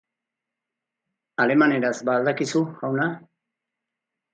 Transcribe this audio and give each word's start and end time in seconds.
Alemaneraz 1.45 1.95
ba 2.11 2.19
al 2.21 2.29
dakizu, 2.33 2.67
jauna? 2.83 3.11